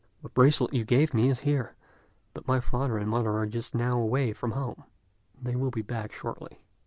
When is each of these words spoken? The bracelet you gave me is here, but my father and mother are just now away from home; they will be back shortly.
The 0.23 0.29
bracelet 0.29 0.73
you 0.73 0.83
gave 0.83 1.13
me 1.13 1.29
is 1.29 1.41
here, 1.41 1.75
but 2.33 2.47
my 2.47 2.59
father 2.59 2.97
and 2.97 3.07
mother 3.07 3.37
are 3.37 3.45
just 3.45 3.75
now 3.75 3.99
away 3.99 4.33
from 4.33 4.53
home; 4.53 4.85
they 5.39 5.55
will 5.55 5.69
be 5.69 5.83
back 5.83 6.11
shortly. 6.11 6.59